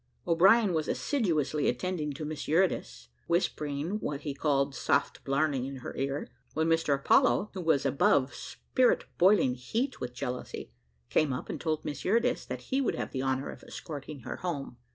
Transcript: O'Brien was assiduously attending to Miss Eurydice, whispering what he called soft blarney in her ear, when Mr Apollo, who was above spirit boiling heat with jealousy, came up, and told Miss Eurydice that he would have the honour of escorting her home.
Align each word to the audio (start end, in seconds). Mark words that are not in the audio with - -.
O'Brien 0.25 0.73
was 0.73 0.87
assiduously 0.87 1.67
attending 1.67 2.11
to 2.13 2.25
Miss 2.25 2.47
Eurydice, 2.47 3.09
whispering 3.27 3.99
what 3.99 4.21
he 4.21 4.33
called 4.33 4.73
soft 4.73 5.23
blarney 5.23 5.67
in 5.67 5.75
her 5.85 5.95
ear, 5.95 6.27
when 6.55 6.65
Mr 6.67 6.95
Apollo, 6.95 7.51
who 7.53 7.61
was 7.61 7.85
above 7.85 8.33
spirit 8.33 9.05
boiling 9.19 9.53
heat 9.53 9.99
with 10.01 10.15
jealousy, 10.15 10.71
came 11.11 11.31
up, 11.31 11.49
and 11.49 11.61
told 11.61 11.85
Miss 11.85 12.03
Eurydice 12.03 12.45
that 12.47 12.61
he 12.61 12.81
would 12.81 12.95
have 12.95 13.11
the 13.11 13.21
honour 13.21 13.51
of 13.51 13.61
escorting 13.63 14.21
her 14.21 14.37
home. 14.37 14.77